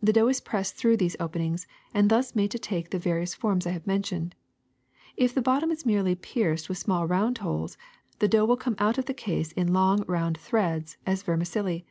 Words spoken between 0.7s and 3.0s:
through these openings and thus made to take the